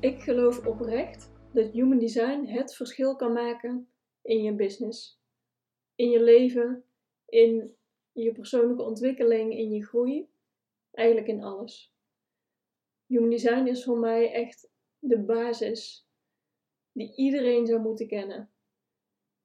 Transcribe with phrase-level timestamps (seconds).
[0.00, 3.88] Ik geloof oprecht dat human design het verschil kan maken
[4.22, 5.20] in je business,
[5.94, 6.84] in je leven,
[7.26, 7.76] in
[8.12, 10.30] je persoonlijke ontwikkeling, in je groei,
[10.90, 11.94] eigenlijk in alles.
[13.06, 16.08] Human design is voor mij echt de basis
[16.92, 18.50] die iedereen zou moeten kennen.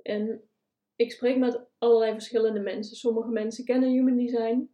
[0.02, 0.50] En
[0.96, 2.96] ik spreek met allerlei verschillende mensen.
[2.98, 4.70] Sommige mensen kennen human design,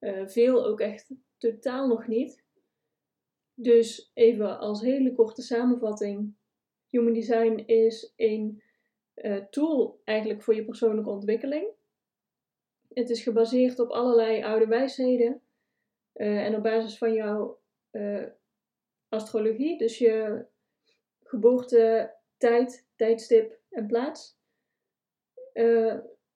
[0.00, 2.43] uh, veel ook echt totaal nog niet.
[3.54, 6.34] Dus even als hele korte samenvatting.
[6.88, 8.62] Human Design is een
[9.14, 11.66] uh, tool eigenlijk voor je persoonlijke ontwikkeling.
[12.92, 15.40] Het is gebaseerd op allerlei oude wijsheden
[16.14, 17.58] uh, en op basis van jouw
[17.92, 18.26] uh,
[19.08, 20.44] astrologie, dus je
[21.22, 24.38] geboorte, tijd, tijdstip en plaats,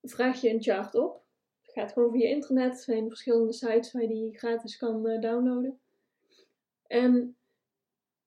[0.03, 1.23] vraag je een chart op.
[1.62, 5.81] Gaat gewoon via internet, er zijn verschillende sites waar je die gratis kan downloaden.
[6.89, 7.36] En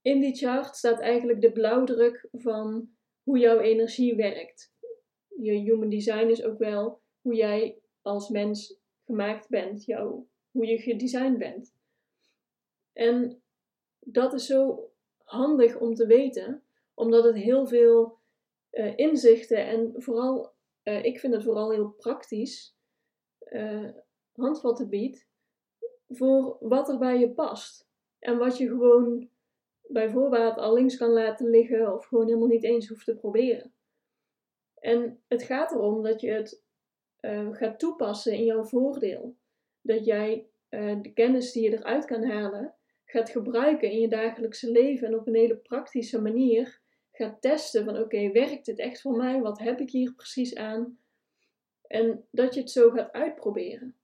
[0.02, 2.90] in die chart staat eigenlijk de blauwdruk van
[3.24, 4.74] hoe jouw energie werkt.
[5.28, 10.78] Je human design is ook wel hoe jij als mens gemaakt bent, jou, hoe je
[10.78, 11.74] gedesigned bent.
[12.94, 13.42] En
[14.00, 14.90] dat is zo
[15.24, 18.20] handig om te weten, omdat het heel veel
[18.72, 20.54] uh, inzichten en vooral,
[20.84, 22.76] uh, ik vind het vooral heel praktisch,
[23.40, 23.90] uh,
[24.32, 25.28] handvatten biedt
[26.08, 27.90] voor wat er bij je past.
[28.22, 29.30] En wat je gewoon
[29.82, 33.74] bij voorbaat al links kan laten liggen of gewoon helemaal niet eens hoeft te proberen.
[34.80, 36.64] En het gaat erom dat je het
[37.22, 39.36] uh, gaat toepassen in jouw voordeel.
[39.82, 44.72] Dat jij uh, de kennis die je eruit kan halen gaat gebruiken in je dagelijkse
[44.72, 46.82] leven en op een hele praktische manier
[47.12, 49.42] gaat testen van oké, werkt dit echt voor mij?
[49.42, 51.00] Wat heb ik hier precies aan?
[51.88, 53.96] En dat je het zo gaat uitproberen.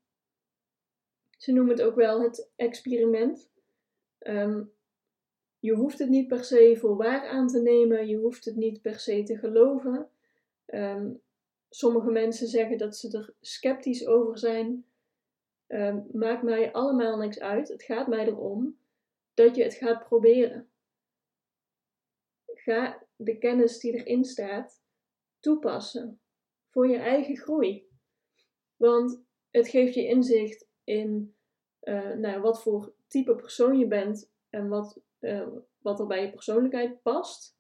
[1.38, 3.50] Ze noemen het ook wel het experiment.
[4.20, 4.72] Um,
[5.60, 8.82] je hoeft het niet per se voor waar aan te nemen, je hoeft het niet
[8.82, 10.10] per se te geloven.
[10.66, 11.22] Um,
[11.70, 14.86] sommige mensen zeggen dat ze er sceptisch over zijn.
[15.68, 17.68] Um, maakt mij allemaal niks uit.
[17.68, 18.78] Het gaat mij erom
[19.34, 20.70] dat je het gaat proberen.
[22.46, 24.82] Ga de kennis die erin staat
[25.40, 26.20] toepassen
[26.70, 27.88] voor je eigen groei.
[28.76, 31.36] Want het geeft je inzicht in
[31.82, 35.48] uh, nou, wat voor type persoon je bent en wat, uh,
[35.78, 37.58] wat er bij je persoonlijkheid past,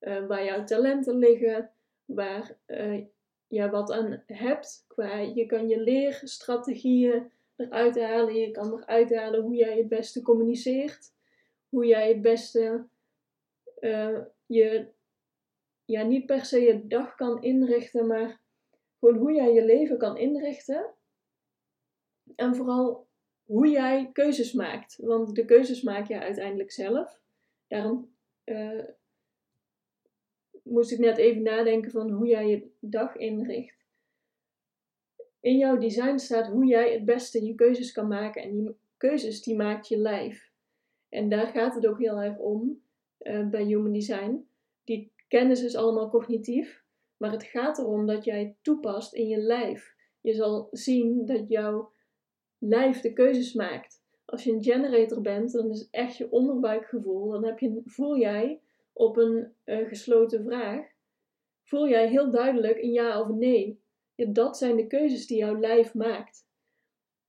[0.00, 1.70] uh, waar jouw talenten liggen,
[2.04, 3.04] waar uh,
[3.46, 4.84] je wat aan hebt.
[4.86, 10.22] Qua, je kan je leerstrategieën eruit halen, je kan eruit halen hoe jij het beste
[10.22, 11.12] communiceert,
[11.68, 12.86] hoe jij het beste
[14.46, 14.88] je,
[15.84, 18.40] ja, niet per se je dag kan inrichten, maar
[18.98, 20.94] gewoon hoe jij je leven kan inrichten.
[22.34, 23.05] En vooral
[23.46, 24.96] hoe jij keuzes maakt.
[25.00, 27.20] Want de keuzes maak je uiteindelijk zelf.
[27.68, 28.14] Daarom
[28.44, 28.84] uh,
[30.62, 33.84] moest ik net even nadenken van hoe jij je dag inricht.
[35.40, 38.42] In jouw design staat hoe jij het beste je keuzes kan maken.
[38.42, 40.50] En die keuzes die maakt je lijf.
[41.08, 42.82] En daar gaat het ook heel erg om
[43.20, 44.48] uh, bij Human Design.
[44.84, 46.84] Die kennis is allemaal cognitief.
[47.16, 49.94] Maar het gaat erom dat jij het toepast in je lijf.
[50.20, 51.92] Je zal zien dat jouw
[52.58, 54.04] lijf de keuzes maakt.
[54.24, 57.30] Als je een generator bent, dan is echt je onderbuikgevoel.
[57.30, 58.60] Dan heb je, voel jij
[58.92, 60.86] op een uh, gesloten vraag,
[61.62, 63.80] voel jij heel duidelijk een ja of een nee.
[64.14, 66.46] Dat zijn de keuzes die jouw lijf maakt.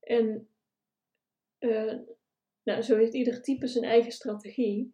[0.00, 0.48] En
[1.58, 1.98] uh,
[2.62, 4.92] nou, zo heeft ieder type zijn eigen strategie.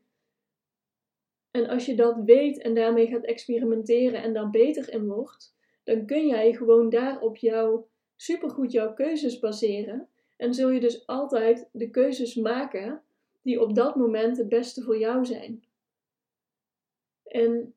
[1.50, 6.06] En als je dat weet en daarmee gaat experimenteren en daar beter in wordt, dan
[6.06, 10.08] kun jij gewoon daar op jouw supergoed jouw keuzes baseren
[10.44, 13.02] en zul je dus altijd de keuzes maken
[13.42, 15.64] die op dat moment het beste voor jou zijn.
[17.24, 17.74] En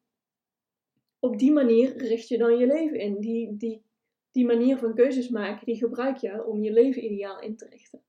[1.20, 3.20] op die manier richt je dan je leven in.
[3.20, 3.84] Die, die,
[4.32, 8.04] die manier van keuzes maken, die gebruik je om je leven ideaal in te richten.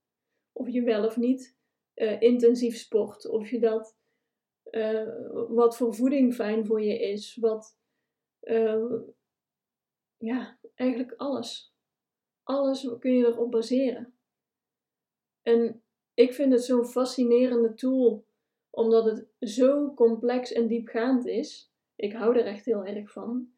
[0.51, 1.57] Of je wel of niet
[1.95, 3.97] uh, intensief sport, of je dat,
[4.71, 5.09] uh,
[5.49, 7.77] wat voor voeding fijn voor je is, wat,
[8.41, 8.93] uh,
[10.17, 11.73] ja, eigenlijk alles.
[12.43, 14.18] Alles kun je erop baseren.
[15.41, 15.83] En
[16.13, 18.25] ik vind het zo'n fascinerende tool
[18.69, 21.73] Omdat het zo complex en diepgaand is.
[21.95, 23.51] Ik hou er echt heel erg van.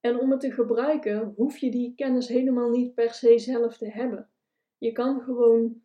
[0.00, 3.90] En om het te gebruiken, hoef je die kennis helemaal niet per se zelf te
[3.90, 4.30] hebben.
[4.78, 5.82] Je kan gewoon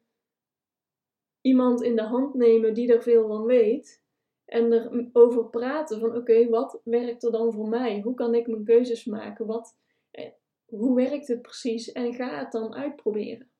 [1.41, 4.03] iemand in de hand nemen die er veel van weet.
[4.45, 8.01] En erover praten van oké, wat werkt er dan voor mij?
[8.01, 9.45] Hoe kan ik mijn keuzes maken?
[9.45, 9.77] Wat,
[10.11, 10.31] eh,
[10.65, 11.91] hoe werkt het precies?
[11.91, 13.51] En ga het dan uitproberen.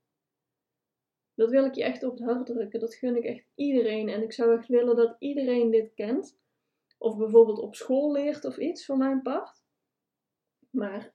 [1.36, 2.80] Dat wil ik je echt op het hart drukken.
[2.80, 4.10] Dat gun ik echt iedereen.
[4.10, 6.40] En ik zou echt willen dat iedereen dit kent.
[6.98, 9.64] Of bijvoorbeeld op school leert of iets van mijn part.
[10.70, 11.14] Maar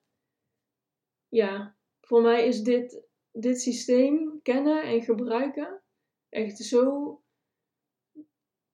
[1.29, 5.82] ja, voor mij is dit, dit systeem kennen en gebruiken
[6.29, 7.23] echt zo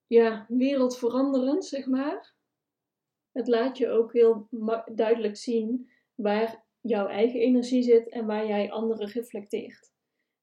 [0.06, 2.34] ja, wereldveranderend, zeg maar.
[3.32, 4.48] Het laat je ook heel
[4.94, 9.93] duidelijk zien waar jouw eigen energie zit en waar jij anderen reflecteert.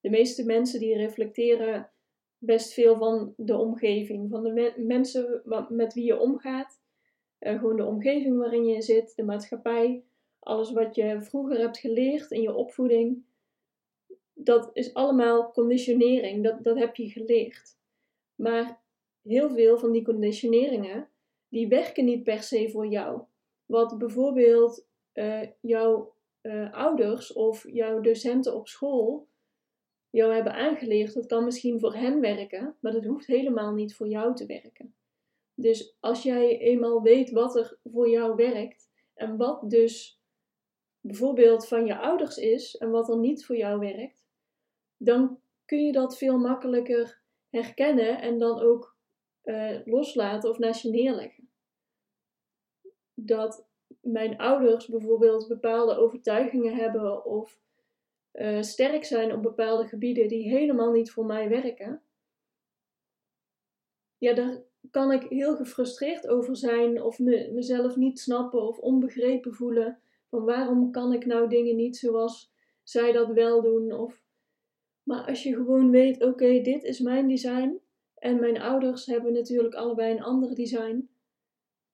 [0.01, 1.89] De meeste mensen die reflecteren
[2.37, 6.79] best veel van de omgeving, van de mensen met wie je omgaat.
[7.39, 10.03] Uh, gewoon de omgeving waarin je zit, de maatschappij,
[10.39, 13.23] alles wat je vroeger hebt geleerd in je opvoeding.
[14.33, 17.77] Dat is allemaal conditionering, dat, dat heb je geleerd.
[18.35, 18.81] Maar
[19.21, 21.09] heel veel van die conditioneringen,
[21.49, 23.21] die werken niet per se voor jou.
[23.65, 29.27] Wat bijvoorbeeld uh, jouw uh, ouders of jouw docenten op school
[30.11, 34.07] jou hebben aangeleerd, dat kan misschien voor hen werken, maar dat hoeft helemaal niet voor
[34.07, 34.95] jou te werken.
[35.53, 40.21] Dus als jij eenmaal weet wat er voor jou werkt en wat dus
[40.99, 44.25] bijvoorbeeld van je ouders is en wat er niet voor jou werkt,
[44.97, 48.97] dan kun je dat veel makkelijker herkennen en dan ook
[49.43, 51.49] uh, loslaten of naast je neerleggen.
[53.13, 53.67] Dat
[54.01, 57.59] mijn ouders bijvoorbeeld bepaalde overtuigingen hebben of
[58.33, 62.01] uh, sterk zijn op bepaalde gebieden die helemaal niet voor mij werken.
[64.17, 69.53] Ja, daar kan ik heel gefrustreerd over zijn of me, mezelf niet snappen of onbegrepen
[69.53, 69.99] voelen.
[70.29, 73.91] Van waarom kan ik nou dingen niet zoals zij dat wel doen?
[73.91, 74.23] Of...
[75.03, 77.81] Maar als je gewoon weet, oké, dit is mijn design
[78.15, 81.09] en mijn ouders hebben natuurlijk allebei een ander design,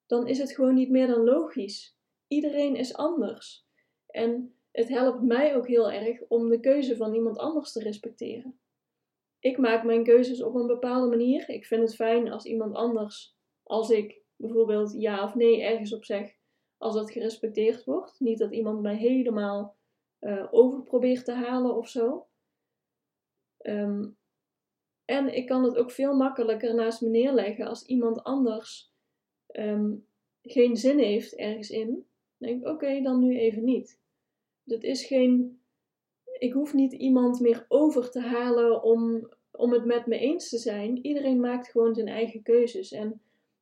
[0.06, 1.96] dan is het gewoon niet meer dan logisch.
[2.26, 3.66] Iedereen is anders.
[4.06, 8.58] En het helpt mij ook heel erg om de keuze van iemand anders te respecteren.
[9.38, 11.48] Ik maak mijn keuzes op een bepaalde manier.
[11.48, 16.04] Ik vind het fijn als iemand anders, als ik bijvoorbeeld ja of nee ergens op
[16.04, 16.36] zeg,
[16.76, 18.20] als dat gerespecteerd wordt.
[18.20, 19.76] Niet dat iemand mij helemaal
[20.20, 22.26] uh, over probeert te halen of zo.
[23.62, 24.16] Um,
[25.04, 28.92] en ik kan het ook veel makkelijker naast me neerleggen als iemand anders
[29.52, 30.06] um,
[30.42, 31.88] geen zin heeft ergens in.
[32.38, 34.06] Dan denk ik, oké, dan nu even niet.
[34.68, 35.60] Dat is geen.
[36.38, 40.58] Ik hoef niet iemand meer over te halen om, om het met me eens te
[40.58, 41.06] zijn.
[41.06, 42.92] Iedereen maakt gewoon zijn eigen keuzes.
[42.92, 43.20] En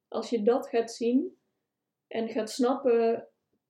[0.08, 1.36] als je dat gaat zien
[2.08, 3.28] en gaat snappen,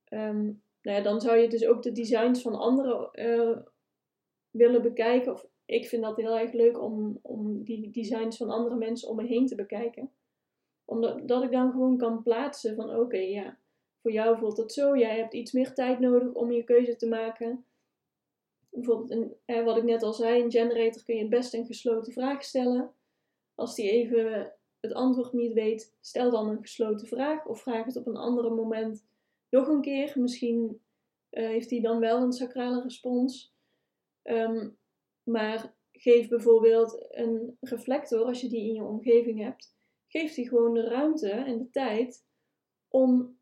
[0.09, 3.57] um, nou ja, dan zou je dus ook de designs van anderen uh,
[4.51, 5.33] willen bekijken.
[5.33, 9.17] Of ik vind dat heel erg leuk om, om die designs van andere mensen om
[9.17, 10.11] me heen te bekijken.
[10.85, 13.59] Omdat dat ik dan gewoon kan plaatsen van oké, ja,
[14.07, 14.97] voor jou voelt het zo.
[14.97, 17.65] Jij hebt iets meer tijd nodig om je keuze te maken.
[18.71, 22.45] Bijvoorbeeld, eh, wat ik net al zei, een generator kun je best een gesloten vraag
[22.45, 22.93] stellen.
[23.55, 27.97] Als die even het antwoord niet weet, stel dan een gesloten vraag of vraag het
[27.97, 29.07] op een ander moment
[29.49, 30.13] nog een keer.
[30.15, 30.81] Misschien
[31.31, 33.55] uh, heeft hij dan wel een sacrale respons.
[34.23, 34.79] Um,
[35.23, 39.75] maar geef bijvoorbeeld een reflector, als je die in je omgeving hebt,
[40.09, 42.25] geef die gewoon de ruimte en de tijd
[42.89, 43.37] om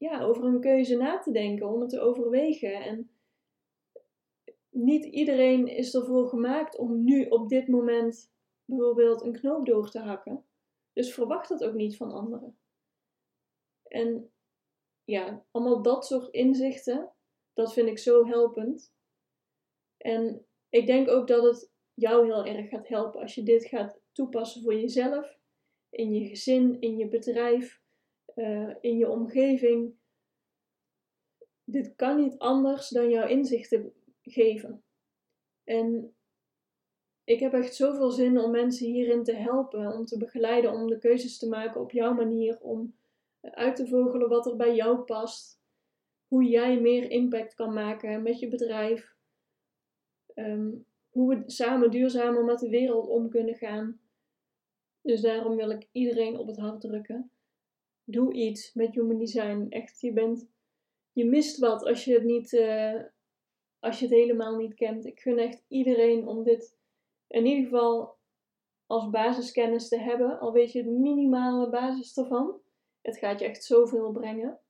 [0.00, 2.74] ja, over een keuze na te denken, om het te overwegen.
[2.74, 3.10] En
[4.68, 8.32] niet iedereen is ervoor gemaakt om nu op dit moment
[8.64, 10.44] bijvoorbeeld een knoop door te hakken.
[10.92, 12.58] Dus verwacht dat ook niet van anderen.
[13.82, 14.32] En
[15.04, 17.12] ja, allemaal dat soort inzichten,
[17.52, 18.94] dat vind ik zo helpend.
[19.96, 24.00] En ik denk ook dat het jou heel erg gaat helpen als je dit gaat
[24.12, 25.38] toepassen voor jezelf,
[25.88, 27.79] in je gezin, in je bedrijf,
[28.40, 29.94] uh, in je omgeving.
[31.64, 33.92] Dit kan niet anders dan jouw inzichten
[34.22, 34.82] geven.
[35.64, 36.14] En
[37.24, 40.98] ik heb echt zoveel zin om mensen hierin te helpen, om te begeleiden, om de
[40.98, 42.94] keuzes te maken op jouw manier, om
[43.40, 45.60] uit te vogelen wat er bij jou past,
[46.26, 49.18] hoe jij meer impact kan maken met je bedrijf,
[50.40, 50.70] Ehm,
[51.08, 54.00] hoe we samen duurzamer met de wereld om kunnen gaan.
[55.00, 57.30] Dus daarom wil ik iedereen op het hart drukken.
[58.10, 59.66] Doe iets met human design.
[59.68, 60.48] Echt, je bent,
[61.12, 63.02] je mist wat als je het niet, uh,
[63.78, 65.04] als je het helemaal niet kent.
[65.04, 66.78] Ik gun echt iedereen om dit
[67.26, 68.18] in ieder geval
[68.86, 72.60] als basiskennis te hebben, al weet je het minimale basis ervan.
[73.00, 74.60] Het gaat je echt zoveel brengen.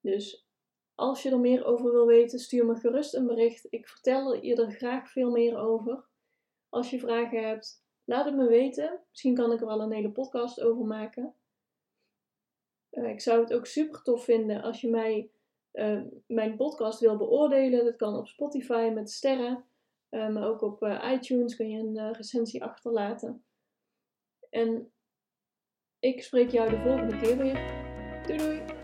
[0.00, 0.48] Dus
[0.94, 3.66] als je er meer over wil weten, stuur me gerust een bericht.
[3.70, 6.08] Ik vertel je er graag veel meer over.
[6.68, 9.00] Als je vragen hebt, laat het me weten.
[9.08, 11.34] Misschien kan ik er wel een hele podcast over maken.
[12.90, 15.30] Uh, ik zou het ook super tof vinden als je mij
[15.72, 17.84] uh, mijn podcast wil beoordelen.
[17.84, 19.64] Dat kan op Spotify met sterren.
[20.10, 23.44] Uh, maar ook op iTunes kun je een recensie achterlaten.
[24.50, 24.92] En
[25.98, 27.88] ik spreek jou de volgende keer weer.
[28.26, 28.79] Doei doei!